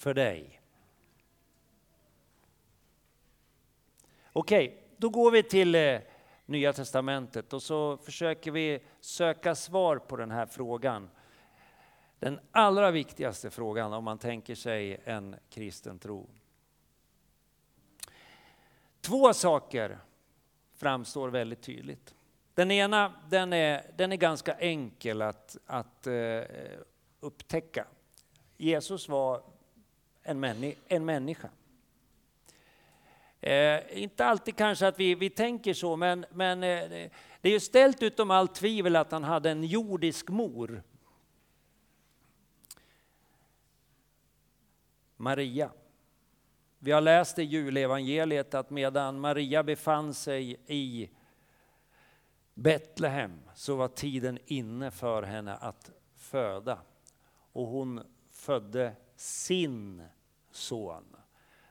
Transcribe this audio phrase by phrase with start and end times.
[0.00, 0.60] för dig?
[4.32, 6.00] Okej, då går vi till eh,
[6.46, 11.10] Nya Testamentet och så försöker vi söka svar på den här frågan.
[12.18, 16.28] Den allra viktigaste frågan om man tänker sig en kristen tro.
[19.00, 19.98] Två saker
[20.74, 22.14] framstår väldigt tydligt.
[22.54, 26.42] Den ena den är, den är ganska enkel att, att eh,
[27.20, 27.86] upptäcka.
[28.56, 29.49] Jesus var
[30.22, 31.48] en, männi en människa.
[33.40, 37.60] Eh, inte alltid kanske att vi, vi tänker så, men, men eh, det är ju
[37.60, 40.82] ställt utom allt tvivel att han hade en jordisk mor.
[45.16, 45.70] Maria.
[46.78, 51.10] Vi har läst i julevangeliet att medan Maria befann sig i
[52.54, 56.78] Betlehem så var tiden inne för henne att föda.
[57.52, 58.00] Och hon
[58.30, 60.02] födde sin
[60.60, 61.16] son,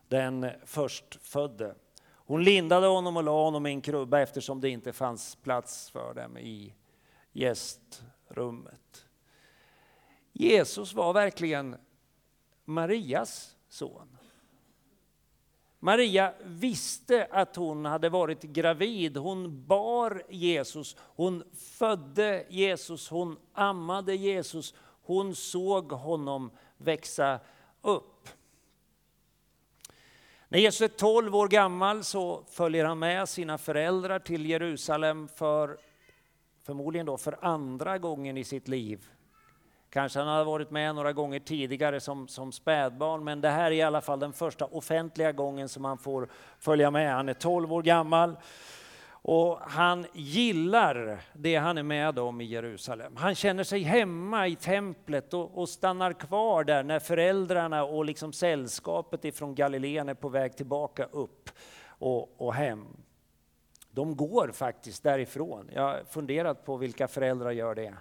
[0.08, 1.76] den förstfödde.
[2.08, 6.14] Hon lindade honom och la honom i en krubba eftersom det inte fanns plats för
[6.14, 6.74] dem i
[7.32, 9.06] gästrummet.
[10.34, 11.76] Jesus var verkligen
[12.66, 14.18] Marias son.
[15.80, 19.18] Maria visste att hon hade varit gravid.
[19.18, 24.74] Hon bar Jesus, hon födde Jesus, hon ammade Jesus.
[25.02, 27.40] Hon såg honom växa
[27.82, 28.19] upp.
[30.52, 35.78] När Jesus är 12 år gammal så följer han med sina föräldrar till Jerusalem för
[36.66, 39.10] förmodligen då för andra gången i sitt liv.
[39.90, 43.72] Kanske han har varit med några gånger tidigare som, som spädbarn, men det här är
[43.72, 47.14] i alla fall den första offentliga gången som han får följa med.
[47.14, 48.36] Han är 12 år gammal
[49.22, 53.16] och han gillar det han är med om i Jerusalem.
[53.16, 58.34] Han känner sig hemma i templet och, och stannar kvar där när föräldrarna och liksom
[58.34, 61.50] sällskapet ifrån Galileen är på väg tillbaka upp
[61.88, 62.88] och, och hem.
[63.92, 65.70] De går faktiskt därifrån.
[65.74, 67.94] Jag har funderat på vilka föräldrar gör det.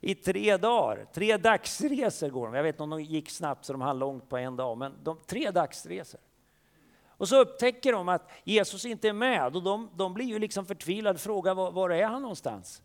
[0.00, 2.54] I tre dagar, tre dagsresor går de.
[2.54, 4.94] Jag vet inte om de gick snabbt så de hann långt på en dag, men
[5.02, 6.20] de, tre dagsresor.
[7.16, 10.66] Och så upptäcker de att Jesus inte är med och de, de blir ju liksom
[10.66, 12.82] förtvivlade, frågar var, var är han någonstans?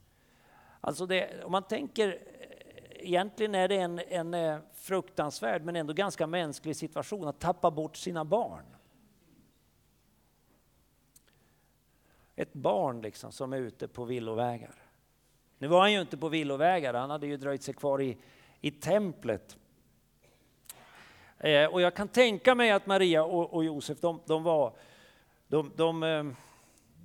[0.81, 5.93] Alltså det, om man tänker, eh, egentligen är det en, en eh, fruktansvärd men ändå
[5.93, 8.65] ganska mänsklig situation att tappa bort sina barn.
[12.35, 14.75] Ett barn liksom som är ute på villovägar.
[15.57, 18.17] Nu var han ju inte på villovägar, han hade ju dröjt sig kvar i,
[18.61, 19.57] i templet.
[21.43, 24.73] Eh, och jag kan tänka mig att Maria och, och Josef, de, de var,
[25.47, 26.23] de, de, eh,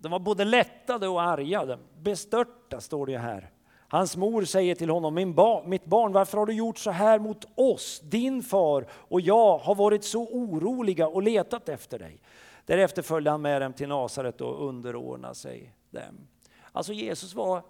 [0.00, 1.78] de, var både lättade och arga.
[1.98, 3.50] Bestörta står det här.
[3.88, 7.18] Hans mor säger till honom, Min ba, mitt barn, varför har du gjort så här
[7.18, 8.00] mot oss?
[8.04, 12.20] Din far och jag har varit så oroliga och letat efter dig.
[12.64, 16.28] Därefter följde han med dem till Nasaret och underordnade sig dem.
[16.72, 17.62] Alltså Jesus var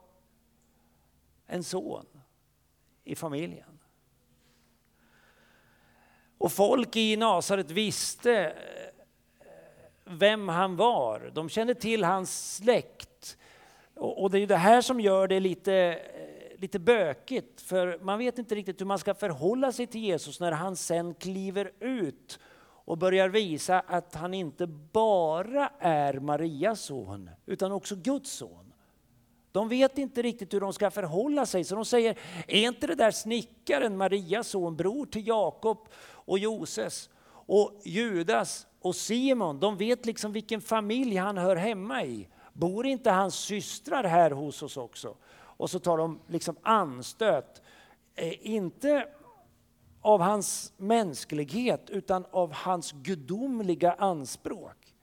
[1.47, 2.06] en son
[3.04, 3.76] i familjen.
[6.39, 8.53] Och folk i Nasaret visste eh,
[10.05, 11.31] vem han var.
[11.35, 13.39] De kände till hans släkt.
[13.95, 18.39] Och det är det här som gör det lite, eh, lite bökigt, för man vet
[18.39, 22.39] inte riktigt hur man ska förhålla sig till Jesus när han sen kliver ut
[22.87, 28.66] och börjar visa att han inte bara är Marias son, utan också Guds son.
[29.56, 32.94] De vet inte riktigt hur de ska förhålla sig, så de säger, är inte det
[32.94, 40.07] där snickaren Marias son, bror till Jakob och Joses och Judas och Simon, de vet
[40.07, 42.28] liksom vilken familj han hör hemma i.
[42.53, 45.16] Bor inte hans systrar här hos oss också?
[45.34, 47.63] Och så tar de liksom anstöt,
[48.15, 49.09] eh, inte
[50.01, 54.95] av hans mänsklighet utan av hans gudomliga anspråk.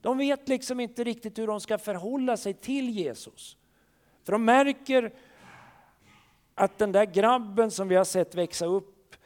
[0.00, 3.56] De vet liksom inte riktigt hur de ska förhålla sig till Jesus.
[4.26, 5.12] För de märker
[6.54, 9.16] att den där grabben som vi har sett växa upp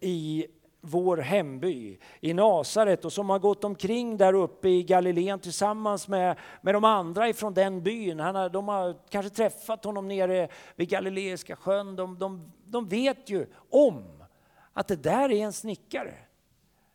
[0.00, 0.46] i
[0.80, 6.38] vår hemby i Nasaret och som har gått omkring där uppe i Galileen tillsammans med,
[6.60, 8.20] med de andra ifrån den byn.
[8.20, 11.96] Han har, de har kanske träffat honom nere vid Galileiska sjön.
[11.96, 14.24] De, de, de vet ju om
[14.72, 16.14] att det där är en snickare.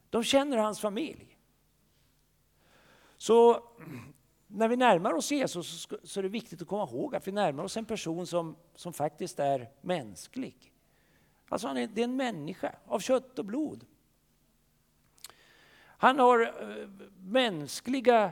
[0.09, 1.37] De känner hans familj.
[3.17, 3.63] Så
[4.51, 7.63] när vi närmar oss Jesus så är det viktigt att komma ihåg att vi närmar
[7.63, 10.73] oss en person som, som faktiskt är mänsklig.
[11.49, 13.85] Alltså han är, det är en människa av kött och blod.
[15.81, 16.87] Han har eh,
[17.17, 18.31] mänskliga,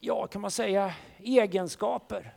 [0.00, 2.34] ja kan man säga, egenskaper.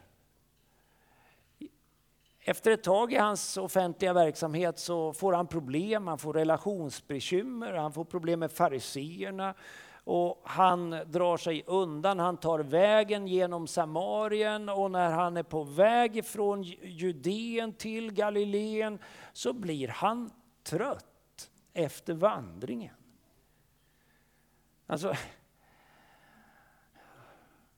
[2.40, 7.94] Efter ett tag i hans offentliga verksamhet så får han problem, han får relationsbekymmer, han
[7.94, 9.56] får problem med fariseerna
[10.12, 12.20] och han drar sig undan.
[12.20, 19.00] Han tar vägen genom Samarien och när han är på väg från Judeen till Galileen
[19.34, 20.32] så blir han
[20.64, 22.96] trött efter vandringen.
[24.88, 25.16] Alltså,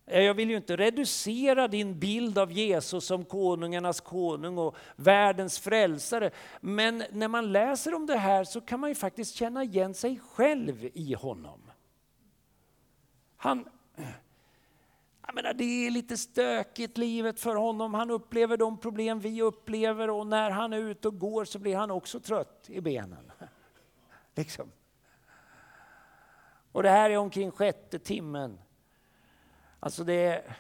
[0.06, 5.60] eh, jag vill ju inte reducera din bild av Jesus som konungarnas konung och världens
[5.60, 6.32] frälsare.
[6.62, 10.20] Men när man läser om det här så kan man ju faktiskt känna igen sig
[10.20, 11.71] själv i honom.
[13.44, 13.70] Han,
[15.28, 17.94] jag menar, det är lite stökigt livet för honom.
[17.94, 21.76] Han upplever de problem vi upplever och när han är ute och går så blir
[21.76, 23.32] han också trött i benen.
[24.36, 24.72] Liksom.
[26.72, 28.60] Och det här är omkring sjätte timmen.
[29.80, 30.58] Alltså det är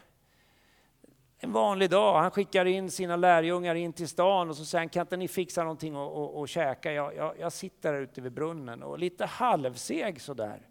[1.38, 2.22] en vanlig dag.
[2.22, 5.28] Han skickar in sina lärjungar in till stan och så säger han, kan inte ni
[5.28, 6.94] fixa någonting och, och, och käka?
[6.94, 10.71] Jag, jag, jag sitter här ute vid brunnen och lite halvseg sådär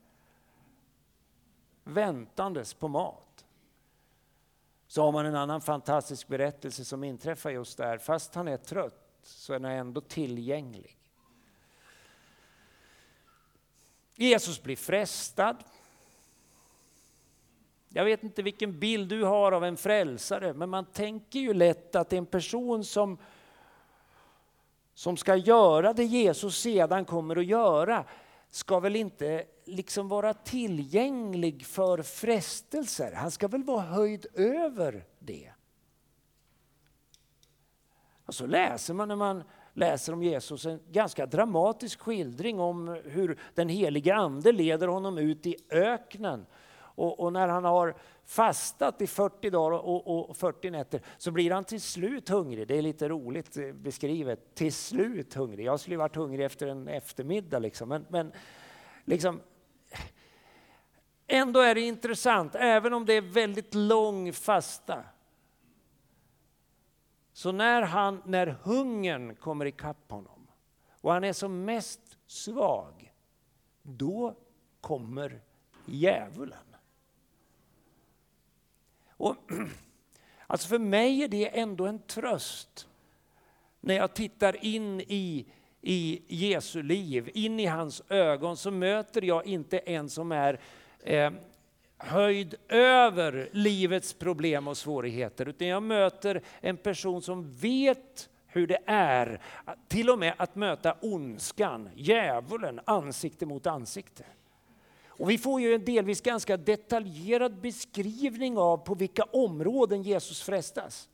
[1.84, 3.44] väntandes på mat.
[4.86, 7.98] Så har man en annan fantastisk berättelse som inträffar just där.
[7.98, 10.96] Fast han är trött så är han ändå tillgänglig.
[14.14, 15.56] Jesus blir frestad.
[17.88, 21.96] Jag vet inte vilken bild du har av en frälsare, men man tänker ju lätt
[21.96, 23.18] att en person som,
[24.94, 28.04] som ska göra det Jesus sedan kommer att göra,
[28.50, 33.12] ska väl inte liksom vara tillgänglig för frestelser.
[33.12, 35.52] Han ska väl vara höjd över det.
[38.26, 39.42] Och så läser man när man
[39.72, 45.46] läser om Jesus en ganska dramatisk skildring om hur den heliga ande leder honom ut
[45.46, 46.46] i öknen.
[46.72, 47.96] Och, och när han har
[48.30, 52.68] fastat i 40 dagar och, och, 40 nätter så blir han till slut hungrig.
[52.68, 54.54] Det är lite roligt eh, beskrivet.
[54.54, 55.66] Till slut hungrig.
[55.66, 57.58] Jag skulle varit hungrig efter en eftermiddag.
[57.58, 57.88] Liksom.
[57.88, 58.32] Men, men
[59.04, 59.40] liksom,
[61.26, 65.04] Ändå är det intressant, även om det är väldigt lång fasta.
[67.32, 70.46] Så när, han, när hungern kommer ikapp honom
[71.00, 73.12] och han är som mest svag,
[73.82, 74.36] då
[74.80, 75.40] kommer
[75.86, 76.69] djävulen.
[79.20, 79.36] Och,
[80.46, 82.86] alltså för mig är det ändå en tröst
[83.80, 85.46] när jag tittar in i,
[85.80, 90.60] i Jesu liv, in i hans ögon, så möter jag inte en som är
[91.00, 91.30] eh,
[91.98, 98.78] höjd över livets problem och svårigheter, utan jag möter en person som vet hur det
[98.86, 99.40] är,
[99.88, 104.24] till och med att möta ondskan, djävulen, ansikte mot ansikte.
[105.20, 111.08] Och vi får ju en delvis ganska detaljerad beskrivning av på vilka områden Jesus frestas.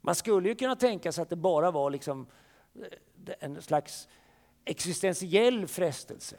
[0.00, 2.26] Man skulle ju kunna tänka sig att det bara var liksom
[2.74, 4.08] eh, en slags
[4.64, 6.36] existentiell frestelse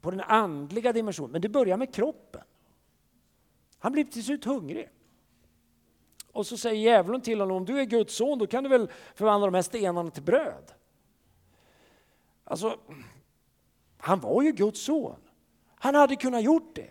[0.00, 1.32] på den andliga dimensionen.
[1.32, 2.42] Men det börjar med kroppen.
[3.78, 4.88] Han blir till slut hungrig.
[6.32, 8.90] Och så säger djävulen till honom, om du är Guds son då kan du väl
[9.14, 10.72] förvandla de här stenarna till bröd.
[12.44, 12.78] Alltså,
[13.96, 15.20] han var ju Guds son.
[15.82, 16.90] Han hade kunnat gjort det.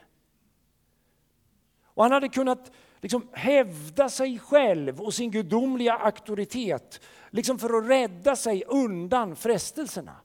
[1.83, 7.89] Och han hade kunnat liksom hävda sig själv och sin gudomliga auktoritet liksom för att
[7.89, 10.15] rädda sig undan frestelserna.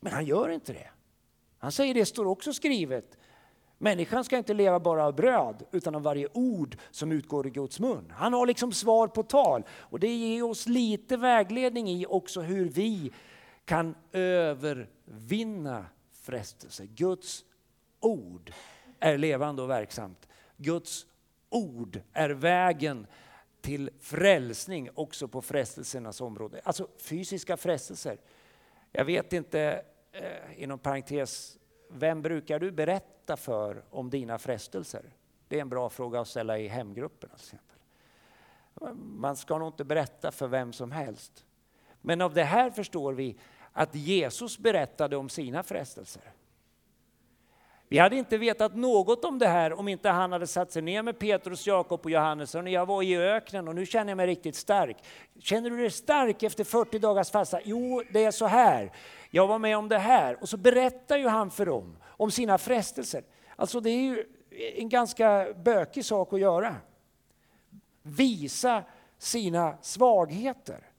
[0.00, 0.90] Men han gör inte det.
[1.58, 3.18] Han säger det står också skrivet.
[3.78, 7.80] Människan ska inte leva bara av bröd utan av varje ord som utgår ur Guds
[7.80, 8.12] mun.
[8.16, 12.68] Han har liksom svar på tal och det ger oss lite vägledning i också hur
[12.68, 13.12] vi
[13.64, 15.86] kan övervinna
[16.30, 16.86] frestelse.
[16.86, 17.44] Guds
[18.00, 18.52] ord
[19.00, 20.28] är levande och verksamt.
[20.56, 21.06] Guds
[21.48, 23.06] ord är vägen
[23.60, 26.60] till frälsning också på frestelsernas område.
[26.64, 28.20] Alltså fysiska frestelser.
[28.92, 31.58] Jag vet inte eh, inom parentes,
[31.88, 35.04] vem brukar du berätta för om dina frestelser?
[35.48, 37.32] Det är en bra fråga att ställa i hemgrupperna.
[37.32, 37.56] Alltså.
[38.94, 41.46] Man ska nog inte berätta för vem som helst.
[42.00, 43.38] Men av det här förstår vi
[43.72, 46.22] att Jesus berättade om sina frestelser.
[47.92, 51.02] Vi hade inte vetat något om det här om inte han hade satt sig ner
[51.02, 52.54] med Petrus, Jakob och Johannes.
[52.54, 54.96] Och jag var i öknen och nu känner jag mig riktigt stark.
[55.38, 57.60] Känner du dig stark efter 40 dagars fasta?
[57.64, 58.92] Jo, det är så här.
[59.30, 60.42] Jag var med om det här.
[60.42, 63.24] Och så berättar ju han för dem om sina frestelser.
[63.56, 64.24] Alltså det är ju
[64.76, 66.76] en ganska bökig sak att göra.
[68.02, 68.82] Visa
[69.18, 70.89] sina svagheter.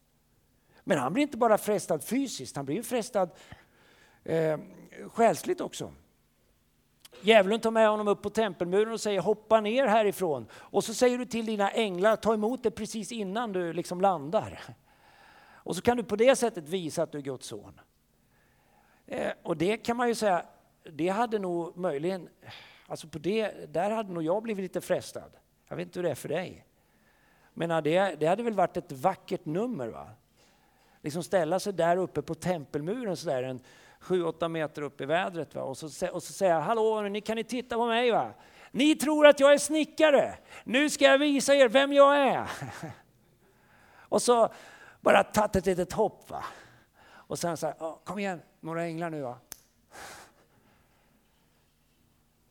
[0.83, 3.29] Men han blir inte bara frestad fysiskt, han blir ju frestad
[4.23, 4.59] eh,
[5.07, 5.93] själsligt också.
[7.21, 10.47] Djävulen tar med honom upp på tempelmuren och säger hoppa ner härifrån.
[10.53, 14.63] Och så säger du till dina änglar, ta emot det precis innan du liksom landar.
[15.63, 17.81] Och så kan du på det sättet visa att du är Guds son.
[19.07, 20.45] Eh, och det kan man ju säga,
[20.83, 22.29] det hade nog möjligen,
[22.88, 25.31] alltså på det, där hade nog jag blivit lite frestad.
[25.67, 26.65] Jag vet inte hur det är för dig.
[27.53, 30.09] Men det, det hade väl varit ett vackert nummer va?
[31.01, 33.60] Liksom ställa sig där uppe på tempelmuren så där en
[34.01, 35.55] 7-8 meter upp i vädret.
[35.55, 35.62] Va?
[35.62, 38.12] Och, så, och så säga, hallå, ni kan ni titta på mig?
[38.12, 38.34] va?
[38.72, 40.38] Ni tror att jag är snickare.
[40.63, 42.50] Nu ska jag visa er vem jag är.
[44.00, 44.53] och så
[45.01, 46.29] bara tagit ett litet hopp.
[46.29, 46.43] Va?
[47.10, 49.38] Och sen så här, kom igen, några änglar nu va.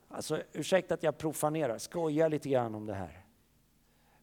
[0.08, 3.24] Alltså ursäkta att jag profanerar, skojar lite grann om det här.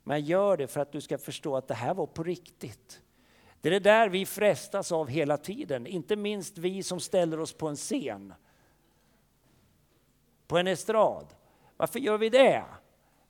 [0.04, 3.02] Men jag gör det för att du ska förstå att det här var på riktigt.
[3.68, 7.54] Det är det där vi frestas av hela tiden, inte minst vi som ställer oss
[7.54, 8.34] på en scen.
[10.48, 11.28] På en estrad.
[11.78, 12.64] Varför gör vi det?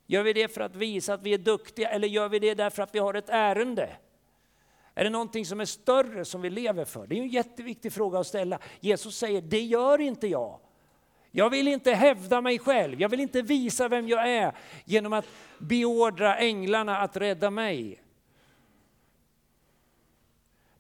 [0.06, 2.84] Gör vi det för att visa att vi är duktiga eller gör vi det därför
[2.84, 3.90] att vi har ett ärende?
[4.94, 7.08] Är det någonting som är större som vi lever för?
[7.08, 8.60] Det är en jätteviktig fråga att ställa.
[8.80, 10.60] Jesus säger, det gör inte jag.
[11.32, 15.26] Jag vill inte hävda mig själv, jag vill inte visa vem jag är genom att
[15.58, 18.04] beordra änglarna att rädda mig.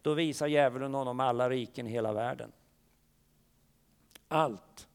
[0.08, 2.52] Då visar djävulen honom alla riken i hela världen.
[4.28, 4.88] Allt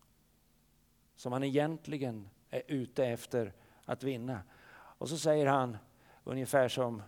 [1.16, 3.52] som han egentligen är ute efter
[3.85, 4.42] att vinna.
[4.73, 5.76] Och så säger han,
[6.25, 7.02] ungefär som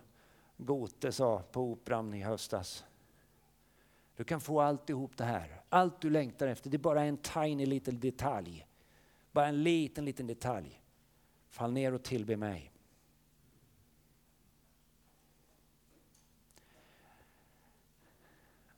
[0.57, 2.85] Gote sa på Operan i höstas.
[4.15, 5.61] Du kan få alltihop det här.
[5.69, 8.67] Allt du längtar efter, det är bara en tiny liten detalj.
[9.31, 10.81] Bara en liten, liten detalj.
[11.49, 12.71] Fall ner och tillbe mig.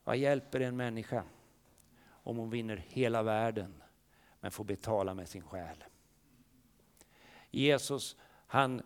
[0.08, 1.24] Vad hjälper en människa
[2.10, 3.82] om hon vinner hela världen
[4.40, 5.84] men får betala med sin själ?
[7.50, 8.82] Jesus, han,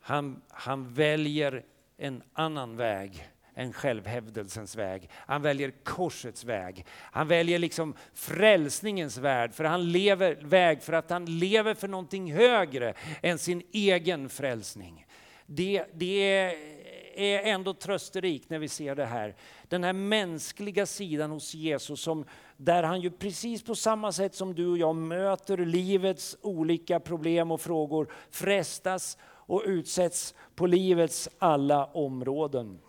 [0.00, 1.64] han, han väljer
[1.96, 5.10] en annan väg än självhävdelsens väg.
[5.12, 6.86] Han väljer korsets väg.
[6.90, 12.32] Han väljer liksom frälsningens väg, för han lever, väg för att han lever för någonting
[12.32, 15.06] högre än sin egen frälsning.
[15.46, 16.79] Det, det är
[17.14, 19.36] är ändå trösterikt när vi ser det här.
[19.68, 22.24] Den här mänskliga sidan hos Jesus, som,
[22.56, 27.50] där han ju precis på samma sätt som du och jag möter livets olika problem
[27.50, 32.80] och frågor, frestas och utsätts på livets alla områden.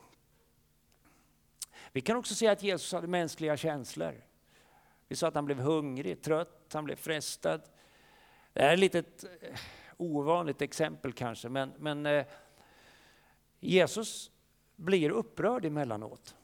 [1.91, 4.13] Vi kan också se att Jesus hade mänskliga känslor.
[5.07, 7.61] Vi sa att han blev hungrig, trött, han blev frestad.
[8.53, 9.57] Det här är ett litet eh,
[9.97, 12.25] ovanligt exempel kanske, men, men eh,
[13.61, 14.31] Jesus
[14.75, 16.35] blir upprörd emellanåt.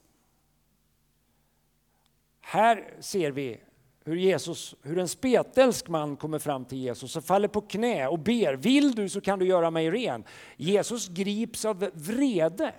[2.39, 3.61] Här ser vi
[4.03, 8.19] hur, Jesus, hur en spetälsk man kommer fram till Jesus och faller på knä och
[8.19, 10.23] ber, vill du så kan du göra mig ren.
[10.57, 12.73] Jesus grips av vrede.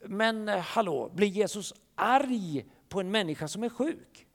[0.00, 4.25] Men eh, hallå, blir Jesus arg på en människa som är sjuk?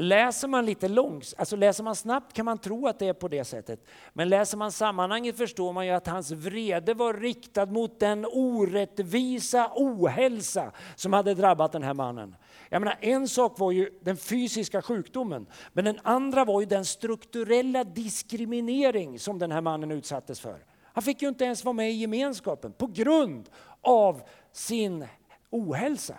[0.00, 3.28] Läser man lite långs, alltså läser man snabbt kan man tro att det är på
[3.28, 3.84] det sättet.
[4.12, 9.70] Men läser man sammanhanget förstår man ju att hans vrede var riktad mot den orättvisa
[9.74, 12.36] ohälsa som hade drabbat den här mannen.
[12.68, 16.84] Jag menar, en sak var ju den fysiska sjukdomen, men den andra var ju den
[16.84, 20.64] strukturella diskriminering som den här mannen utsattes för.
[20.82, 23.48] Han fick ju inte ens vara med i gemenskapen på grund
[23.80, 24.22] av
[24.52, 25.06] sin
[25.50, 26.16] ohälsa.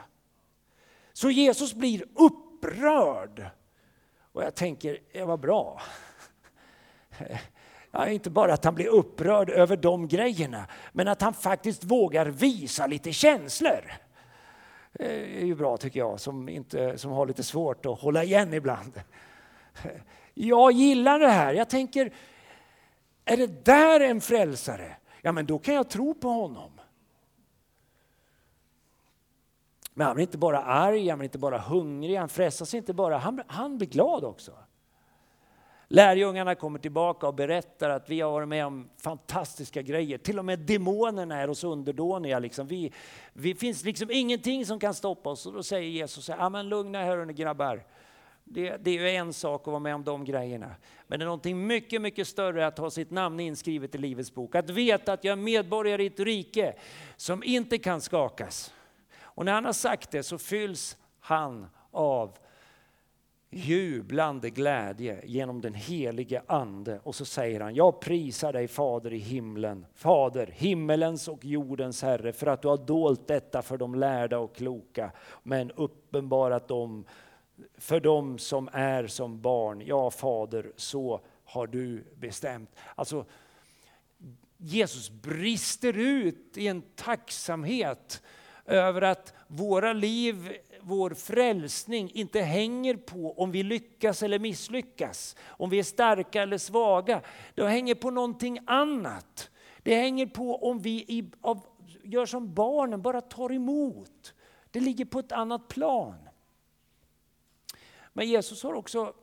[1.13, 3.49] Så Jesus blir upprörd.
[4.37, 5.81] Och jag tänker, det var bra.
[7.91, 12.25] Ja, inte bara att han blir upprörd över de grejerna, men att han faktiskt vågar
[12.25, 13.93] visa lite känslor.
[14.91, 18.53] Det är ju bra tycker jag, som, inte, som har lite svårt att hålla igen
[18.53, 19.01] ibland.
[20.33, 21.53] Jag gillar det här.
[21.53, 22.13] Jag tänker,
[23.25, 24.95] är det där en frälsare?
[25.21, 26.76] Ja, men då kan jag tro på honom.
[29.97, 33.17] Men han blir inte bara arg, han blir inte bara hungrig, han frestas inte bara,
[33.17, 34.51] han, han blir glad också.
[35.87, 40.17] Lärjungarna kommer tillbaka och berättar att vi har varit med om fantastiska grejer.
[40.17, 42.39] Till och med demonerna är oss underdåniga.
[42.39, 42.67] Liksom.
[42.67, 42.93] Vi,
[43.33, 45.45] vi finns liksom ingenting som kan stoppa oss.
[45.45, 47.83] Och då säger Jesus, ja men lugna er grabbar.
[48.43, 50.75] Det, det, är ju en sak att vara med om de grejerna.
[51.07, 54.55] Men det är någonting mycket, mycket större att ha sitt namn inskrivet i Livets bok.
[54.55, 56.75] Att veta att jag är medborgare i ett rike
[57.15, 58.73] som inte kan skakas.
[59.37, 62.37] Och när han har sagt det så fylls han av
[63.49, 66.99] jublande glädje genom den helige Ande.
[67.03, 72.33] Och så säger han, jag prisar dig Fader i himlen, Fader, himmelens och jordens Herre,
[72.33, 75.11] för att du har dolt detta för de lärda och kloka,
[75.43, 77.05] men uppenbarat dem
[77.77, 79.81] för dem som är som barn.
[79.85, 82.75] Ja, Fader, så har du bestämt.
[82.95, 83.25] Alltså,
[84.57, 88.21] Jesus brister ut i en tacksamhet
[88.67, 95.69] över att våra liv, vår frälsning inte hänger på om vi lyckas eller misslyckas, om
[95.69, 97.21] vi är starka eller svaga.
[97.55, 99.49] Det hänger på någonting annat.
[99.83, 101.65] Det hänger på om vi i, av,
[102.03, 104.33] gör som barnen, bara tar emot.
[104.71, 106.29] Det ligger på ett annat plan.
[108.13, 109.13] Men Jesus har också,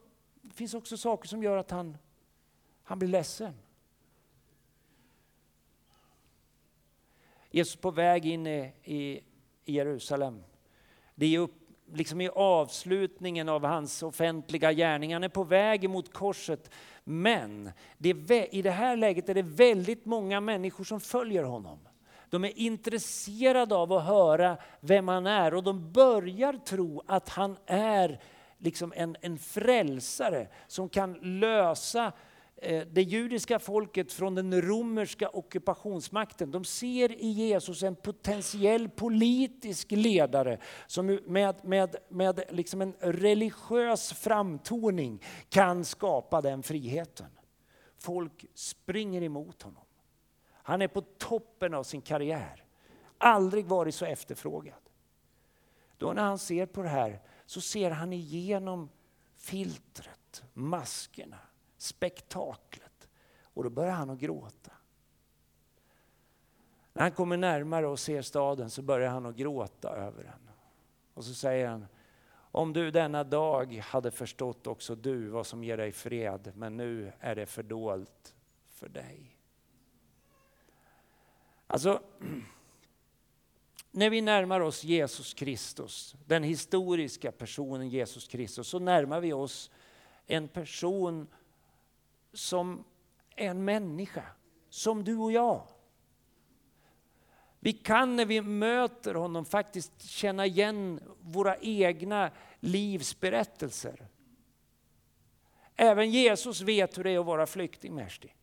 [0.43, 1.97] det finns också saker som gör att han,
[2.83, 3.55] han blir ledsen.
[7.51, 9.21] Jesus på väg in i, i
[9.65, 10.43] i Jerusalem.
[11.15, 11.55] Det är upp,
[11.93, 15.13] liksom i avslutningen av hans offentliga gärning.
[15.13, 16.71] Han är på väg mot korset.
[17.05, 21.79] Men det i det här läget är det väldigt många människor som följer honom.
[22.31, 27.57] De är intresserade av att höra vem han är och de börjar tro att han
[27.67, 28.21] är
[28.59, 32.13] liksom en, en frälsare som kan lösa
[32.65, 36.51] Eh, det judiska folket från den romerska ockupationsmakten.
[36.51, 44.13] De ser i Jesus en potentiell politisk ledare som med, med, med liksom en religiös
[44.13, 47.31] framtoning kan skapa den friheten.
[47.99, 49.85] Folk springer emot honom.
[50.53, 52.65] Han är på toppen av sin karriär.
[53.19, 54.91] Aldrig varit så efterfrågad.
[55.99, 58.89] Då när han ser på det här så ser han igenom
[59.37, 61.39] filtret, maskerna,
[61.85, 63.09] spektaklet.
[63.43, 64.73] Och då börjar han att gråta.
[66.93, 70.51] När han kommer närmare och ser staden så börjar han att gråta över den.
[71.15, 71.87] Och så säger han,
[72.35, 77.13] om du denna dag hade förstått också du vad som ger dig fred, men nu
[77.21, 78.35] är det fördolt
[78.67, 79.37] för dig.
[81.67, 82.03] Alltså,
[83.91, 89.71] när vi närmar oss Jesus Kristus, den historiska personen Jesus Kristus, så närmar vi oss
[90.27, 91.27] en person
[92.35, 92.85] som
[93.37, 94.25] en människa,
[94.69, 95.67] som du och jag.
[97.61, 104.09] Vi kan när vi möter honom faktiskt känna igen våra egna livsberättelser.
[105.77, 108.35] Även Jesus vet hur det är att vara flykting, Mersti.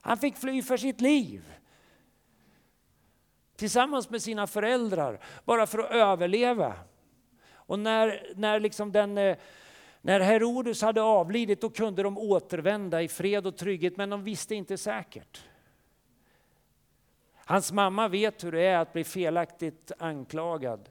[0.00, 1.52] Han fick fly för sitt liv
[3.56, 6.74] tillsammans med sina föräldrar bara för att överleva.
[7.52, 9.36] Och när, när, liksom den, eh,
[10.02, 14.54] när Herodes hade avlidit då kunde de återvända i fred och trygghet men de visste
[14.54, 15.44] inte säkert.
[17.34, 20.90] Hans mamma vet hur det är att bli felaktigt anklagad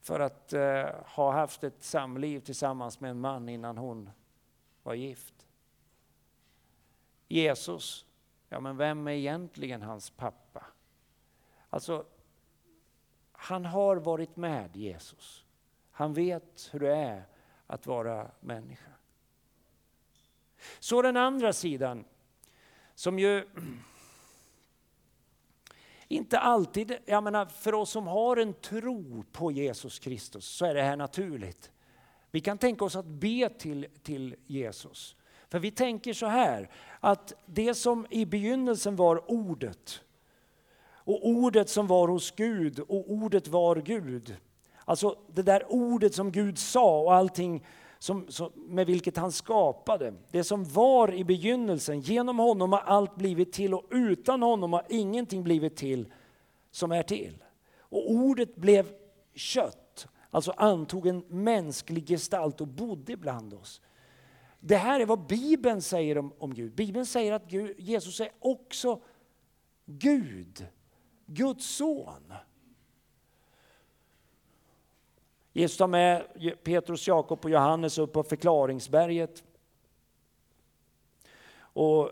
[0.00, 4.10] för att eh, ha haft ett samliv tillsammans med en man innan hon
[4.82, 5.46] var gift.
[7.28, 8.06] Jesus,
[8.48, 10.66] ja men vem är egentligen hans pappa?
[11.70, 12.04] Alltså,
[13.32, 15.44] han har varit med Jesus.
[15.90, 17.26] Han vet hur det är
[17.72, 18.90] att vara människa.
[20.78, 22.04] Så den andra sidan,
[22.94, 23.48] som ju
[26.08, 30.74] inte alltid, jag menar för oss som har en tro på Jesus Kristus så är
[30.74, 31.72] det här naturligt.
[32.30, 35.16] Vi kan tänka oss att be till, till Jesus.
[35.48, 40.04] För vi tänker så här, att det som i begynnelsen var ordet,
[40.84, 44.36] och ordet som var hos Gud och ordet var Gud.
[44.84, 47.64] Alltså det där ordet som Gud sa och allting
[47.98, 50.14] som, som, med vilket han skapade.
[50.30, 54.86] Det som var i begynnelsen, genom honom har allt blivit till och utan honom har
[54.88, 56.12] ingenting blivit till
[56.70, 57.44] som är till.
[57.78, 58.92] Och ordet blev
[59.34, 63.80] kött, alltså antog en mänsklig gestalt och bodde bland oss.
[64.60, 66.74] Det här är vad Bibeln säger om, om Gud.
[66.74, 69.00] Bibeln säger att Gud, Jesus är också
[69.86, 70.66] Gud.
[71.26, 72.34] Guds son.
[75.52, 76.24] Jesus tar med
[76.62, 79.44] Petrus, Jakob och Johannes upp på förklaringsberget.
[81.54, 82.10] Och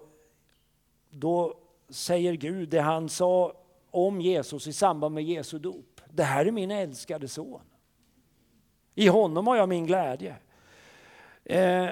[1.11, 1.55] då
[1.89, 3.53] säger Gud det han sa
[3.91, 6.01] om Jesus i samband med Jesu dop.
[6.11, 7.61] Det här är min älskade son.
[8.95, 10.37] I honom har jag min glädje.
[11.45, 11.91] Eh,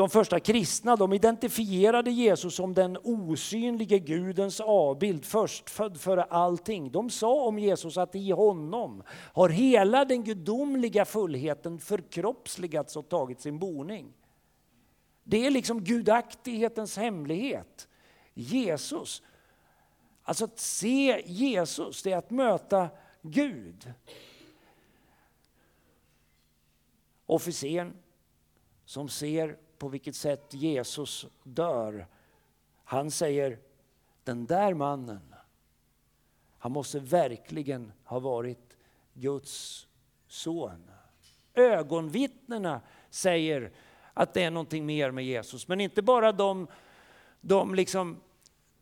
[0.00, 6.90] de första kristna de identifierade Jesus som den osynlige Gudens avbild, förstfödd före allting.
[6.90, 9.02] De sa om Jesus att i honom
[9.34, 14.12] har hela den gudomliga fullheten förkroppsligats och tagit sin boning.
[15.24, 17.88] Det är liksom gudaktighetens hemlighet.
[18.34, 19.22] Jesus.
[20.22, 22.88] Alltså att se Jesus, det är att möta
[23.22, 23.92] Gud.
[27.26, 27.92] Officeren
[28.84, 32.06] som ser på vilket sätt Jesus dör,
[32.84, 33.58] han säger
[34.24, 35.34] den där mannen,
[36.58, 38.76] han måste verkligen ha varit
[39.14, 39.86] Guds
[40.26, 40.90] son.
[41.54, 43.72] Ögonvittnena säger
[44.14, 46.66] att det är någonting mer med Jesus, men inte bara de,
[47.40, 48.20] de liksom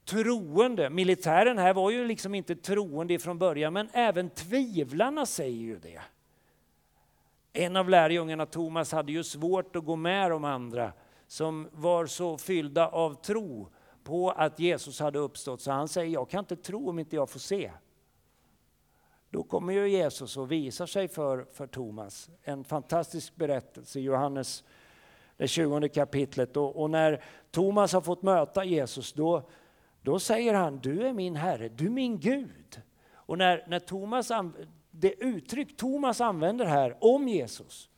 [0.05, 0.91] troende.
[0.91, 6.01] Militären här var ju liksom inte troende från början, men även tvivlarna säger ju det.
[7.53, 10.93] En av lärjungarna, Thomas, hade ju svårt att gå med de andra
[11.27, 13.69] som var så fyllda av tro
[14.05, 17.31] på att Jesus hade uppstått, så han säger, jag kan inte tro om inte jag
[17.31, 17.71] får se.
[19.31, 22.31] Då kommer ju Jesus och visar sig för, för Thomas.
[22.43, 24.65] En fantastisk berättelse i Johannes,
[25.37, 26.57] det 20 kapitlet.
[26.57, 29.49] Och, och, när Thomas har fått möta Jesus, då,
[30.03, 32.83] då säger han, du är min Herre, du är min Gud.
[33.13, 34.31] Och när, när Thomas,
[35.01, 37.91] det uttryck Thomas använder här om Jesus,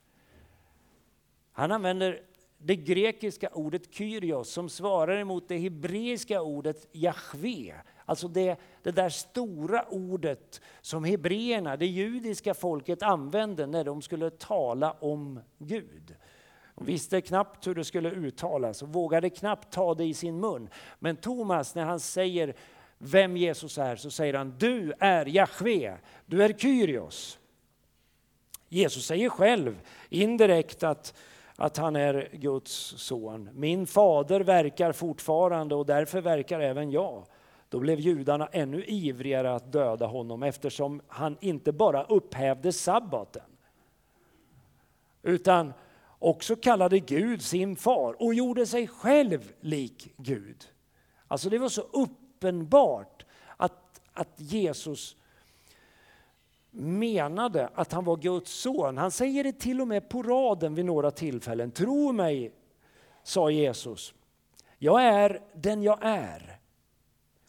[1.52, 2.22] han använder
[2.58, 7.74] det grekiska ordet kyrios som svarar emot det hebreiska ordet Jahve.
[8.04, 14.30] Alltså det, det där stora ordet som hebreerna, det judiska folket använde när de skulle
[14.30, 16.14] tala om Gud.
[16.74, 20.68] De visste knappt hur det skulle uttalas och vågade knappt ta det i sin mun.
[20.98, 22.54] Men Thomas, när han säger
[23.02, 27.38] vem Jesus är, så säger han du är Jahve, du är Kyrios.
[28.68, 31.14] Jesus säger själv indirekt att,
[31.56, 33.50] att han är Guds son.
[33.52, 37.26] Min fader verkar fortfarande och därför verkar även jag.
[37.68, 43.42] Då blev judarna ännu ivrigare att döda honom eftersom han inte bara upphävde sabbaten
[45.22, 45.72] utan
[46.18, 50.64] också kallade Gud sin far och gjorde sig själv lik Gud.
[51.28, 51.82] Alltså det var så
[52.40, 53.26] uppenbart
[53.56, 55.16] att, att Jesus
[56.70, 58.98] menade att han var Guds son.
[58.98, 61.70] Han säger det till och med på raden vid några tillfällen.
[61.70, 62.52] Tro mig,
[63.22, 64.14] sa Jesus.
[64.78, 66.58] Jag är den jag är.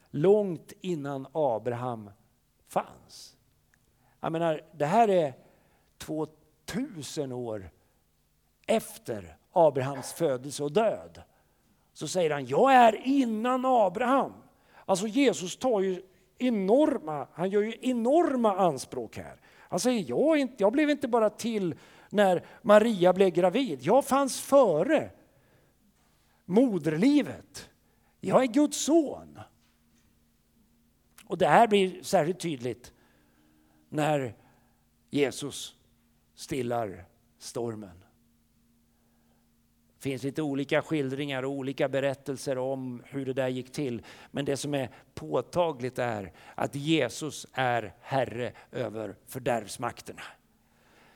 [0.10, 2.10] Långt innan Abraham
[2.68, 3.38] fanns.
[4.20, 5.34] Jag menar, det här är
[5.98, 7.70] 2000 år
[8.68, 11.22] efter Abrahams födelse och död.
[11.94, 14.34] Så säger han, jag är innan Abraham.
[14.86, 16.02] Alltså Jesus tar ju
[16.38, 19.42] enorma, han gör ju enorma anspråk här.
[19.60, 21.76] Han säger, jag, inte, jag blev inte bara till
[22.10, 23.80] när Maria blev gravid.
[23.82, 25.10] Jag fanns före
[26.46, 27.70] moderlivet.
[28.20, 29.40] Jag är Guds son.
[31.26, 32.94] Och det här blir särskilt tydligt
[33.90, 34.36] när
[35.10, 35.76] Jesus
[36.36, 37.06] stillar
[37.40, 38.04] stormen.
[40.02, 44.02] Det finns lite olika skildringar och olika berättelser om hur det där gick till.
[44.32, 50.22] Men det som är påtagligt är att Jesus är Herre över fördärvsmakterna.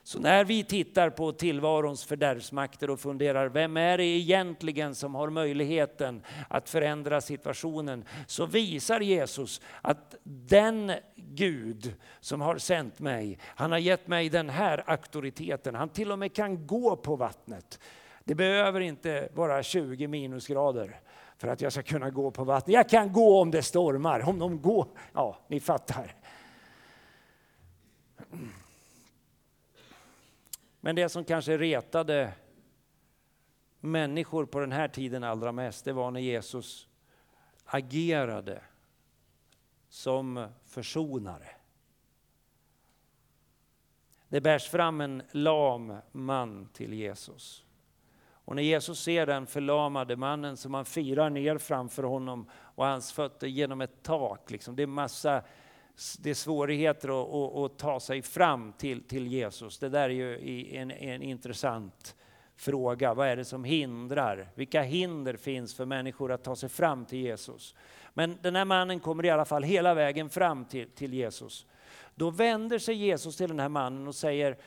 [0.03, 5.29] Så när vi tittar på tillvarons fördärvsmakter och funderar, vem är det egentligen som har
[5.29, 8.05] möjligheten att förändra situationen?
[8.27, 14.49] Så visar Jesus att den Gud som har sänt mig, han har gett mig den
[14.49, 15.75] här auktoriteten.
[15.75, 17.79] Han till och med kan gå på vattnet.
[18.27, 20.99] Det behöver inte vara 20 minusgrader
[21.37, 22.73] för att jag ska kunna gå på vatten.
[22.73, 24.87] Jag kan gå om det stormar, om de går.
[25.13, 26.15] Ja, ni fattar.
[30.79, 32.33] Men det som kanske retade
[33.79, 36.87] människor på den här tiden allra mest, det var när Jesus
[37.65, 38.61] agerade
[39.89, 41.49] som försonare.
[44.27, 47.64] Det bärs fram en lam man till Jesus.
[48.45, 53.11] Och när Jesus ser den förlamade mannen som han firar ner framför honom och hans
[53.11, 55.43] fötter genom ett tak, liksom, det är massa
[56.19, 59.79] det är svårigheter att, att, att, ta sig fram till, till Jesus.
[59.79, 62.15] Det där är ju en, en intressant
[62.55, 63.13] fråga.
[63.13, 64.49] Vad är det som hindrar?
[64.55, 67.75] Vilka hinder finns för människor att ta sig fram till Jesus?
[68.13, 71.65] Men den här mannen kommer i alla fall hela vägen fram till, till Jesus.
[72.15, 74.57] Då vänder sig Jesus till den här mannen och säger,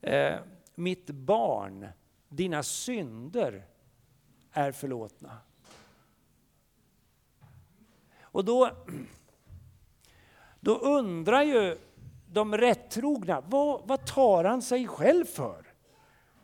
[0.00, 0.34] eh,
[0.74, 1.88] mitt barn,
[2.32, 3.64] dina synder
[4.52, 5.38] är förlåtna.
[8.20, 8.70] Och då,
[10.60, 11.78] då undrar ju
[12.26, 15.72] de rättrogna, vad, vad tar han sig själv för?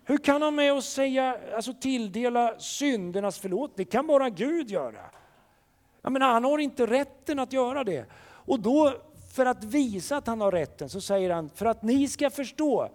[0.05, 3.77] Hur kan han med oss säga, alltså tilldela syndernas förlåt?
[3.77, 5.11] Det kan bara Gud göra.
[6.03, 8.07] Jag menar, han har inte rätten att göra det.
[8.21, 8.95] Och då,
[9.35, 12.91] för att visa att han har rätten, så säger han, för att ni ska förstå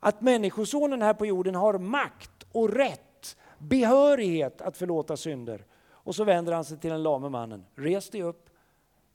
[0.00, 5.64] att Människosonen här på jorden har makt och rätt, behörighet att förlåta synder.
[5.90, 7.64] Och så vänder han sig till den lame mannen.
[7.74, 8.50] Res dig upp,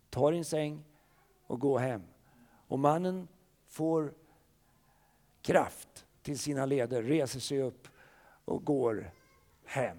[0.09, 0.83] ta din säng
[1.47, 2.03] och gå hem.
[2.67, 3.27] Och mannen
[3.67, 4.13] får
[5.41, 7.87] kraft till sina leder, reser sig upp
[8.45, 9.11] och går
[9.65, 9.97] hem.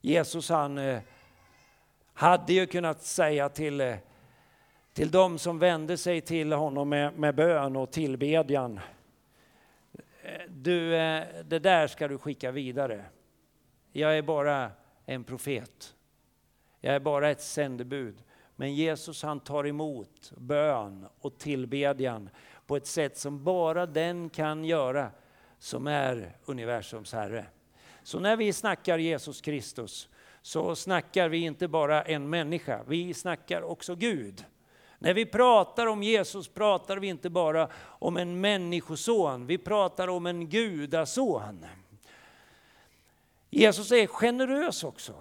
[0.00, 1.00] Jesus han eh,
[2.14, 3.96] hade ju kunnat säga till, eh,
[4.94, 8.80] till de som vände sig till honom med, med bön och tillbedjan.
[10.48, 13.04] Du, eh, det där ska du skicka vidare.
[13.92, 14.70] Jag är bara
[15.06, 15.94] en profet.
[16.80, 18.22] Jag är bara ett sändebud.
[18.56, 22.28] Men Jesus han tar emot bön och tillbedjan
[22.66, 25.10] på ett sätt som bara den kan göra
[25.58, 27.46] som är universums Herre.
[28.02, 30.08] Så när vi snackar Jesus Kristus
[30.42, 34.44] så snackar vi inte bara en människa, vi snackar också Gud.
[35.04, 40.26] När vi pratar om Jesus pratar vi inte bara om en människoson, vi pratar om
[40.26, 41.66] en gudason.
[43.50, 45.14] Jesus är generös också.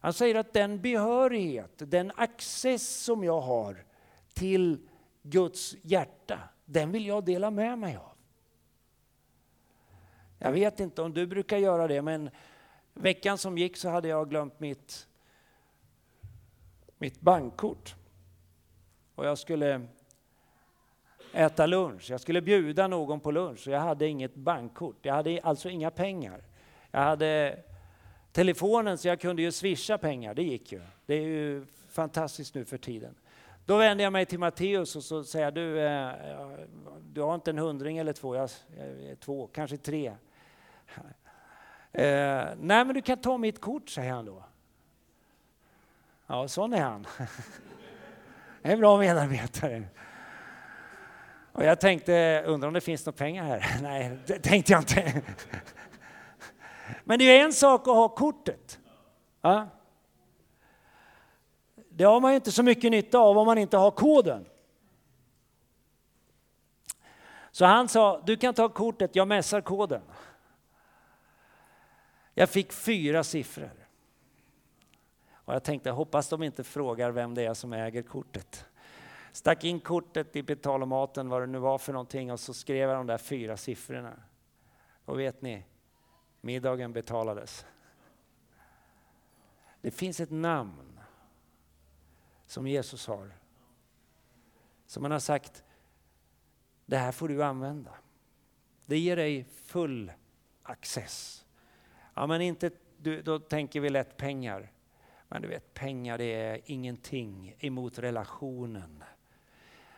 [0.00, 3.84] Han säger att den behörighet, den access som jag har
[4.34, 4.78] till
[5.22, 8.16] Guds hjärta, den vill jag dela med mig av.
[10.38, 12.30] Jag vet inte om du brukar göra det, men
[12.94, 15.06] veckan som gick så hade jag glömt mitt,
[17.00, 17.94] mitt bankkort.
[19.14, 19.86] Och jag skulle
[21.32, 22.10] äta lunch.
[22.10, 24.96] Jag skulle bjuda någon på lunch och jag hade inget bankkort.
[25.02, 26.42] Jag hade alltså inga pengar.
[26.90, 27.58] Jag hade
[28.32, 30.80] telefonen så jag kunde ju swisha pengar, det gick ju.
[31.06, 33.14] Det är ju fantastiskt nu för tiden.
[33.66, 36.10] Då vände jag mig till Matteus och så säger du, eh,
[37.02, 40.06] du har inte en hundring eller två, jag, eh, två kanske tre.
[41.92, 44.44] Eh, nej men du kan ta mitt kort, säger han då.
[46.30, 47.06] Ja, sån är han.
[48.62, 49.84] en bra medarbetare.
[51.52, 53.78] Och jag tänkte, undrar om det finns några pengar här?
[53.82, 55.22] Nej, det tänkte jag inte.
[57.04, 58.78] Men det är en sak att ha kortet.
[59.40, 59.68] Ja?
[61.88, 64.46] Det har man ju inte så mycket nytta av om man inte har koden.
[67.50, 70.02] Så han sa, du kan ta kortet, jag mässar koden.
[72.34, 73.79] Jag fick fyra siffror.
[75.50, 78.66] Och jag tänkte, hoppas de inte frågar vem det är som äger kortet.
[79.32, 82.98] Stack in kortet i betalomaten, vad det nu var för någonting, och så skrev jag
[82.98, 84.22] de där fyra siffrorna.
[85.04, 85.64] Och vet ni,
[86.40, 87.66] middagen betalades.
[89.80, 91.00] Det finns ett namn
[92.46, 93.30] som Jesus har.
[94.86, 95.64] Som han har sagt,
[96.86, 97.94] det här får du använda.
[98.86, 100.12] Det ger dig full
[100.62, 101.46] access.
[102.14, 102.70] Ja, men inte,
[103.24, 104.72] då tänker vi lätt pengar.
[105.32, 109.04] Men du vet, pengar det är ingenting emot relationen.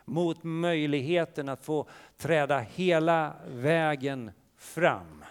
[0.05, 5.23] Mot möjligheten att få träda hela vägen fram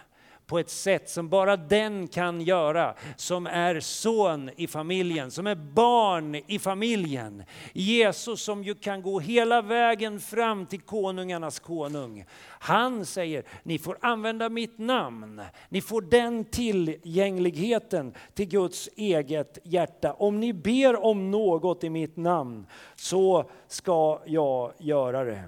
[0.53, 5.55] på ett sätt som bara den kan göra som är son i familjen, som är
[5.55, 7.43] barn i familjen.
[7.73, 12.25] Jesus som ju kan gå hela vägen fram till konungarnas konung.
[12.59, 15.41] Han säger, ni får använda mitt namn.
[15.69, 20.13] Ni får den tillgängligheten till Guds eget hjärta.
[20.13, 25.43] Om ni ber om något i mitt namn så ska jag göra det.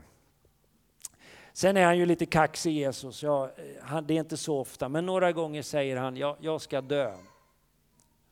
[1.55, 4.89] Sen är han ju lite kaxig Jesus, ja, eh, han, det är inte så ofta,
[4.89, 7.17] men några gånger säger han, ja, jag ska dö.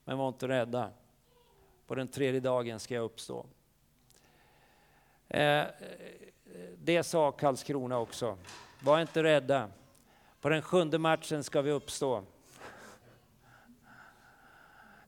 [0.03, 0.91] Men var inte rädda,
[1.87, 3.45] på den tredje dagen ska jag uppstå.
[5.27, 5.67] Eh, eh,
[6.77, 8.37] det sa Karlskrona också,
[8.81, 9.69] var inte rädda,
[10.41, 12.23] på den sjunde matchen ska vi uppstå.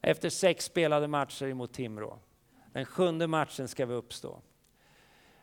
[0.00, 2.18] Efter sex spelade matcher mot Timrå.
[2.72, 4.40] Den sjunde matchen ska vi uppstå.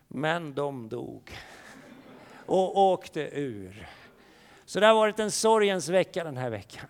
[0.07, 1.31] Men de dog
[2.45, 3.87] och åkte ur.
[4.65, 6.87] Så det har varit en sorgens vecka den här veckan.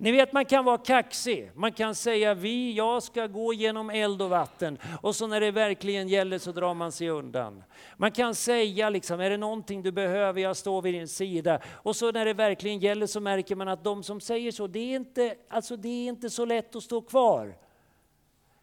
[0.00, 4.22] Ni vet man kan vara kaxig, man kan säga vi, jag ska gå genom eld
[4.22, 7.64] och vatten och så när det verkligen gäller så drar man sig undan.
[7.96, 11.60] Man kan säga liksom, är det någonting du behöver, jag står vid din sida.
[11.66, 14.78] Och så när det verkligen gäller så märker man att de som säger så, det
[14.78, 17.56] är inte, alltså det är inte så lätt att stå kvar.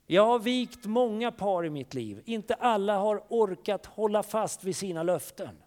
[0.07, 4.75] Jag har vikt många par i mitt liv, inte alla har orkat hålla fast vid
[4.75, 5.57] sina löften.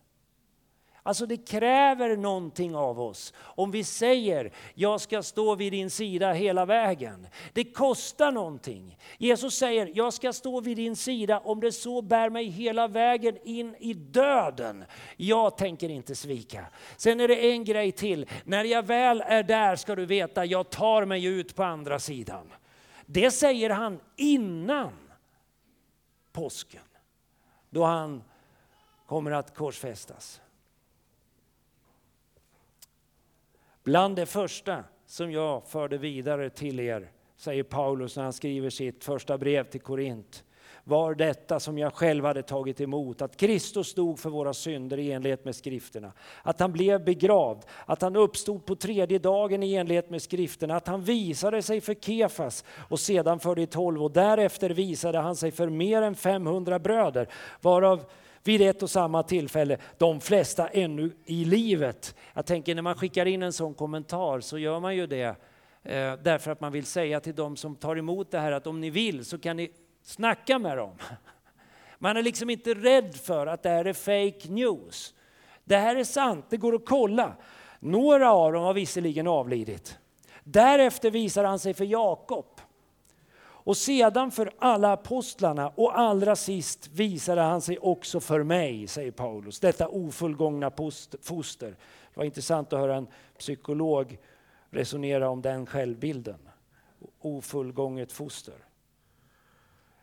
[1.09, 3.35] Alltså det kräver någonting av oss.
[3.41, 7.27] Om vi säger, jag ska stå vid din sida hela vägen.
[7.53, 8.99] Det kostar någonting.
[9.19, 13.39] Jesus säger, jag ska stå vid din sida om det så bär mig hela vägen
[13.45, 14.85] in i döden.
[15.17, 16.67] Jag tänker inte svika.
[16.97, 18.27] Sen är det en grej till.
[18.45, 22.53] När jag väl är där ska du veta, jag tar mig ut på andra sidan.
[23.07, 24.93] Det säger han innan
[26.33, 26.83] påsken.
[27.71, 28.25] Då han
[29.07, 30.41] kommer att korsfästas.
[33.89, 39.05] Bland det första som jag förde vidare till er, säger Paulus när han skriver sitt
[39.05, 40.45] första brev till Korint,
[40.85, 45.13] var detta som jag själv hade tagit emot, att Kristus dog för våra synder i
[45.13, 50.11] enlighet med skrifterna, att han blev begravd, att han uppstod på tredje dagen i enlighet
[50.11, 54.71] med skrifterna, att han visade sig för Kefas och sedan för de tolv och därefter
[54.71, 57.29] visade han sig för mer än 500 bröder,
[57.61, 58.05] varav
[58.49, 62.15] vid ett och samma tillfälle, de flesta ännu i livet.
[62.35, 65.37] Jag tänker när man skickar in en sån kommentar så gör man ju det
[65.83, 68.81] eh, därför att man vill säga till de som tar emot det här att om
[68.81, 69.71] ni vill så kan ni
[70.03, 70.91] snacka med dem.
[71.99, 75.15] Man är liksom inte rädd för att det här är fake news.
[75.65, 77.37] Det här är sant, det går att kolla.
[77.81, 79.99] Några av dem har visserligen avlidit.
[80.45, 82.61] Därefter visar han sig för Jakob
[83.65, 89.11] och sedan för alla apostlarna och allra sist visade han sig också för mig, säger
[89.11, 90.73] Paulus, detta ofullgångna
[91.23, 91.69] foster.
[91.69, 94.19] Det var intressant att höra en psykolog
[94.71, 96.49] resonera om den självbilden.
[97.21, 98.55] Ofullgånget foster.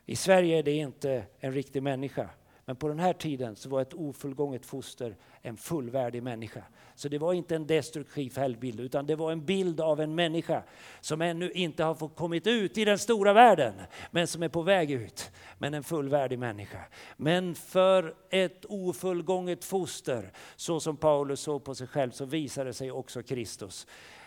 [0.06, 2.28] I Sverige är det inte en riktig människa,
[2.66, 6.62] men på den här tiden så var ett ofullgånget foster en fullvärdig människa.
[6.94, 10.62] Så det var inte en destruktiv helgbild, utan det var en bild av en människa
[11.00, 13.74] som ännu inte har fått kommit ut i den stora världen
[14.10, 15.30] men som är på väg ut.
[15.58, 16.80] Men en fullvärdig människa.
[17.16, 22.90] Men för ett ofullgånget foster, så som Paulus såg på sig själv, så visade sig
[22.90, 23.86] också Kristus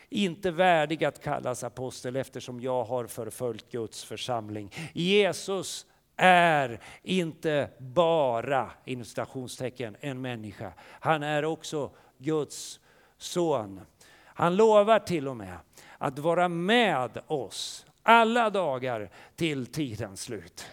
[0.10, 4.72] inte värdig att kallas apostel eftersom jag har förföljt Guds församling.
[4.94, 5.86] Jesus
[6.22, 10.74] är inte bara, inom citationstecken, en människa.
[10.82, 12.80] Han är också Guds
[13.18, 13.82] son.
[14.26, 15.58] Han lovar till och med
[15.98, 20.66] att vara med oss alla dagar till tidens slut.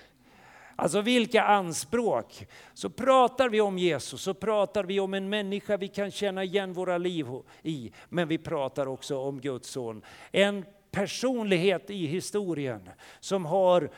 [0.77, 2.47] Alltså vilka anspråk!
[2.75, 6.73] Så pratar vi om Jesus, så pratar vi om en människa vi kan känna igen
[6.73, 7.27] våra liv
[7.63, 7.93] i.
[8.09, 10.03] Men vi pratar också om Guds son.
[10.33, 13.91] En personlighet i historien som har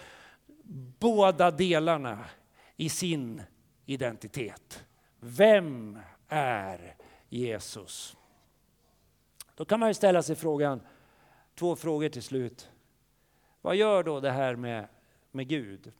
[0.98, 2.24] båda delarna
[2.76, 3.42] i sin
[3.86, 4.84] identitet.
[5.20, 6.96] Vem är
[7.28, 8.16] Jesus?
[9.54, 10.80] Då kan man ju ställa sig frågan,
[11.54, 12.70] två frågor till slut.
[13.60, 14.88] Vad gör då det här med,
[15.30, 15.92] med Gud?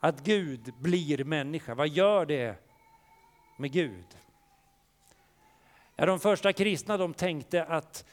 [0.00, 2.56] Att Gud blir människa, vad gör det
[3.58, 4.06] med Gud?
[5.96, 8.06] Ja, de första kristna de tänkte att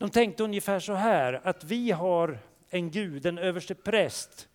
[0.00, 2.38] de tänkte ungefär så här, att vi har
[2.70, 4.48] en Gud, en överste präst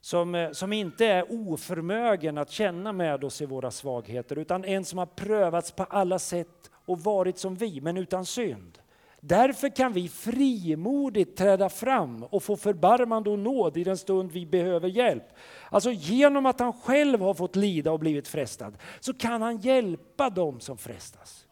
[0.00, 4.84] som, eh, som inte är oförmögen att känna med oss i våra svagheter, utan en
[4.84, 8.78] som har prövats på alla sätt och varit som vi, men utan synd.
[9.20, 14.46] Därför kan vi frimodigt träda fram och få förbarmande och nåd i den stund vi
[14.46, 15.24] behöver hjälp.
[15.70, 20.30] Alltså genom att han själv har fått lida och blivit frestad så kan han hjälpa
[20.30, 21.47] dem som frestas.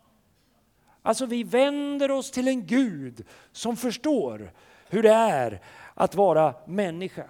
[1.07, 4.53] Alltså vi vänder oss till en Gud som förstår
[4.89, 5.61] hur det är
[5.95, 7.25] att vara människa.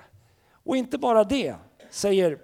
[0.53, 1.55] Och inte bara det,
[1.91, 2.39] säger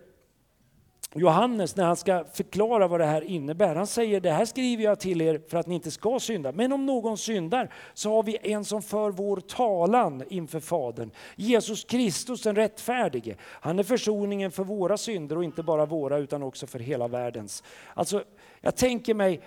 [1.15, 3.75] Johannes när han ska förklara vad det här innebär.
[3.75, 6.53] Han säger det här skriver jag till er för att ni inte ska synda.
[6.53, 11.11] Men om någon syndar så har vi en som för vår talan inför Fadern.
[11.37, 13.37] Jesus Kristus den rättfärdige.
[13.41, 17.63] Han är försoningen för våra synder och inte bara våra utan också för hela världens.
[17.95, 18.25] Alltså,
[18.61, 19.43] jag tänker mig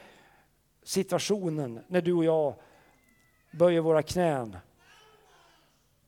[0.86, 2.56] situationen när du och jag
[3.52, 4.58] böjer våra knän,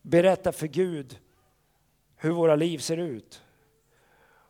[0.02, 1.20] berättar för Gud
[2.16, 3.44] hur våra liv ser ut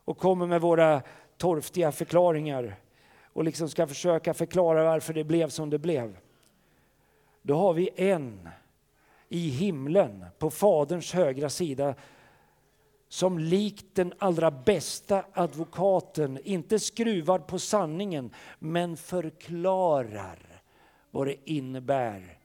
[0.04, 1.02] och kommer med våra
[1.36, 2.76] torftiga förklaringar
[3.32, 6.18] och liksom ska försöka förklara varför det blev som det blev.
[7.42, 8.48] Då har vi en
[9.28, 11.94] i himlen på Faderns högra sida
[13.08, 20.62] som likt den allra bästa advokaten inte skruvar på sanningen men förklarar
[21.10, 22.38] vad det innebär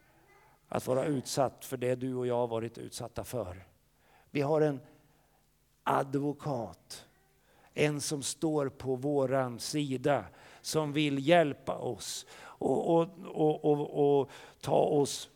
[0.68, 3.66] att vara utsatt för det du och jag har varit utsatta för.
[4.30, 4.80] Vi har en
[5.82, 7.06] advokat,
[7.74, 10.24] en som står på våran sida,
[10.60, 15.30] som vill hjälpa oss och, och, och, och, och ta oss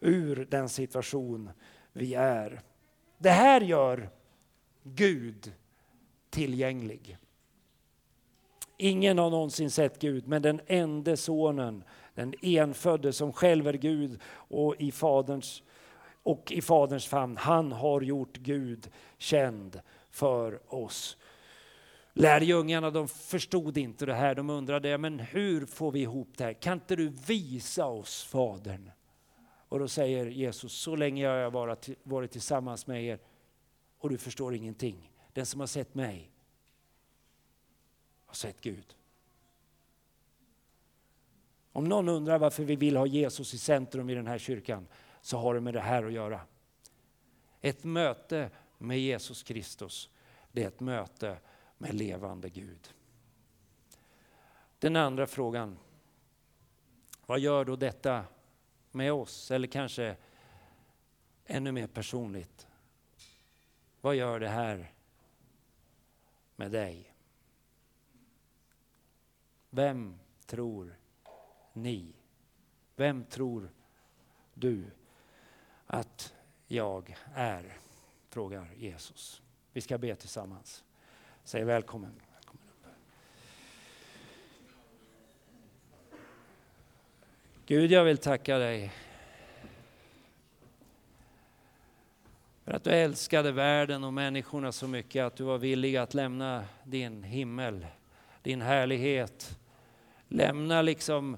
[0.00, 1.50] ur den situation
[1.92, 2.62] vi är.
[3.18, 4.10] Det här gör
[4.82, 5.52] Gud
[6.30, 7.18] tillgänglig.
[8.76, 14.20] Ingen har någonsin sett Gud, men den enda sonen, den enfödde som själv är Gud
[14.32, 15.62] och i faderns,
[16.22, 21.16] och i faderns famn, han har gjort Gud känd för oss.
[22.12, 26.52] Lärjungarna de förstod inte det här, de undrade men hur får vi ihop det här?
[26.52, 28.90] Kan inte du visa oss Fadern?
[29.68, 33.18] Och då säger Jesus, så länge jag har varit tillsammans med er
[34.00, 35.12] och du förstår ingenting.
[35.32, 36.30] Den som har sett mig
[38.26, 38.96] har sett Gud.
[41.72, 44.86] Om någon undrar varför vi vill ha Jesus i centrum i den här kyrkan
[45.20, 46.40] så har det med det här att göra.
[47.60, 50.10] Ett möte med Jesus Kristus,
[50.52, 51.38] det är ett möte
[51.78, 52.94] med levande Gud.
[54.78, 55.78] Den andra frågan,
[57.26, 58.24] vad gör då detta
[58.90, 59.50] med oss?
[59.50, 60.16] Eller kanske
[61.44, 62.66] ännu mer personligt,
[64.00, 64.92] vad gör det här
[66.56, 67.14] med dig?
[69.70, 70.96] Vem tror
[71.72, 72.12] ni?
[72.96, 73.70] Vem tror
[74.54, 74.84] du
[75.86, 76.34] att
[76.66, 77.76] jag är?
[78.28, 79.42] Frågar Jesus.
[79.72, 80.84] Vi ska be tillsammans.
[81.44, 82.20] Säg välkommen.
[82.32, 82.86] välkommen upp.
[87.66, 88.92] Gud, jag vill tacka dig
[92.70, 96.64] för att du älskade världen och människorna så mycket att du var villig att lämna
[96.84, 97.86] din himmel,
[98.42, 99.58] din härlighet.
[100.28, 101.36] Lämna liksom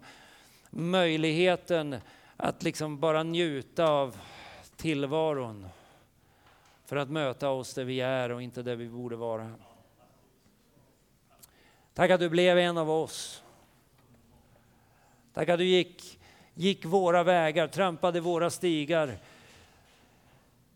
[0.70, 1.96] möjligheten
[2.36, 4.16] att liksom bara njuta av
[4.76, 5.66] tillvaron
[6.84, 9.54] för att möta oss där vi är och inte där vi borde vara.
[11.94, 13.42] Tack att du blev en av oss.
[15.32, 16.20] Tack att du gick,
[16.54, 19.18] gick våra vägar, trampade våra stigar.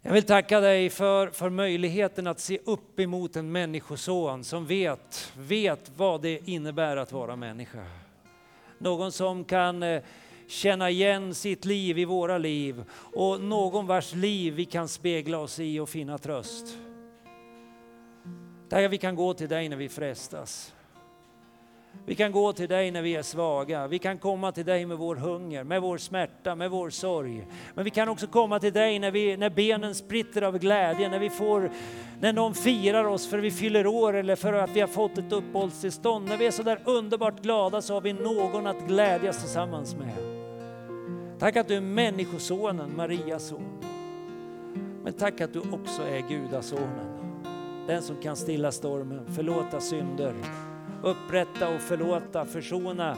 [0.06, 5.32] Jag vill tacka dig för, för möjligheten att se upp emot en människoson som vet,
[5.38, 7.84] vet vad det innebär att vara människa.
[8.78, 10.02] Någon som kan eh,
[10.46, 15.60] känna igen sitt liv i våra liv och någon vars liv vi kan spegla oss
[15.60, 16.78] i och finna tröst.
[18.68, 20.74] Där vi kan gå till dig när vi frestas.
[22.08, 23.86] Vi kan gå till dig när vi är svaga.
[23.86, 27.46] Vi kan komma till dig med vår hunger, med vår smärta, med vår sorg.
[27.74, 31.18] Men vi kan också komma till dig när, vi, när benen spritter av glädje, när
[31.18, 31.70] vi får,
[32.20, 35.18] när någon firar oss för att vi fyller år eller för att vi har fått
[35.18, 36.28] ett uppehållstillstånd.
[36.28, 40.14] När vi är så där underbart glada så har vi någon att glädjas tillsammans med.
[41.38, 43.78] Tack att du är Människosonen, Marias son.
[45.04, 47.42] Men tack att du också är Gudasonen.
[47.86, 50.34] Den som kan stilla stormen, förlåta synder
[51.02, 53.16] upprätta och förlåta, försona,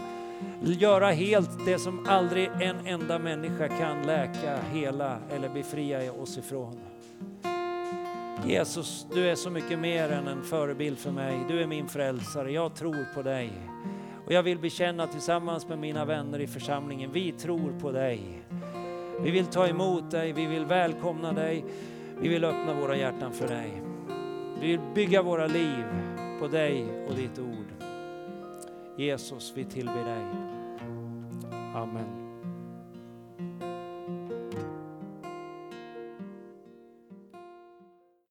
[0.63, 6.81] göra helt det som aldrig en enda människa kan läka, hela eller befria oss ifrån.
[8.47, 11.41] Jesus, du är så mycket mer än en förebild för mig.
[11.49, 12.53] Du är min frälsare.
[12.53, 13.53] Jag tror på dig.
[14.27, 18.21] Och jag vill bekänna tillsammans med mina vänner i församlingen, vi tror på dig.
[19.23, 21.65] Vi vill ta emot dig, vi vill välkomna dig,
[22.21, 23.83] vi vill öppna våra hjärtan för dig.
[24.61, 25.85] Vi vill bygga våra liv
[26.41, 27.68] på dig och ditt ord.
[28.99, 30.27] Jesus, vi tillber dig.
[31.75, 32.18] Amen.